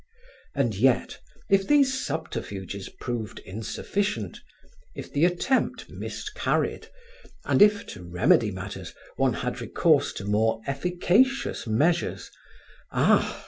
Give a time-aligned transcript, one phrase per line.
[0.55, 4.39] And yet, if these subterfuges proved insufficient,
[4.95, 6.87] if the attempt miscarried
[7.45, 12.31] and if, to remedy matters, one had recourse to more efficacious measures,
[12.91, 13.39] ah!